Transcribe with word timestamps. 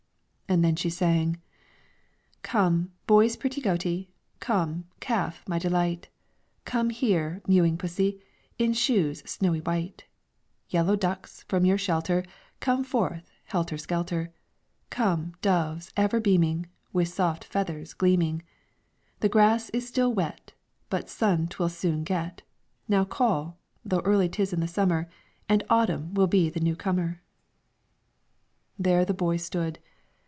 And 0.51 0.65
then 0.65 0.75
she 0.75 0.89
sang, 0.89 1.37
"Come, 2.41 2.91
boy's 3.07 3.37
pretty 3.37 3.61
goatie, 3.61 4.09
Come, 4.41 4.83
calf, 4.99 5.47
my 5.47 5.57
delight, 5.57 6.09
Come 6.65 6.89
here, 6.89 7.41
mewing 7.47 7.77
pussie, 7.77 8.19
In 8.59 8.73
shoes 8.73 9.19
snowy 9.25 9.61
white, 9.61 10.03
Yellow 10.67 10.97
ducks, 10.97 11.45
from 11.47 11.63
your 11.63 11.77
shelter, 11.77 12.25
Come 12.59 12.83
forth, 12.83 13.31
helter 13.45 13.77
skelter. 13.77 14.33
Come, 14.89 15.35
doves, 15.41 15.89
ever 15.95 16.19
beaming, 16.19 16.65
With 16.91 17.07
soft 17.07 17.45
feathers 17.45 17.93
gleaming! 17.93 18.41
The 19.21 19.29
grass 19.29 19.69
is 19.69 19.87
still 19.87 20.13
wet, 20.13 20.51
But 20.89 21.09
sun 21.09 21.47
't 21.47 21.59
will 21.59 21.69
soon 21.69 22.03
get; 22.03 22.41
Now 22.89 23.05
call, 23.05 23.57
though 23.85 24.01
early 24.01 24.27
't 24.27 24.41
is 24.43 24.51
in 24.51 24.59
the 24.59 24.67
summer, 24.67 25.07
And 25.47 25.63
autumn 25.69 26.13
will 26.13 26.27
be 26.27 26.49
the 26.49 26.59
new 26.59 26.75
comer." 26.75 27.21
[Footnote 28.75 28.91
1: 28.91 29.01
Auber 29.03 29.05
Forestier's 29.05 29.05
translation.] 29.05 29.05
There 29.05 29.05
the 29.05 29.13
boy 29.13 29.37
stood. 29.37 29.79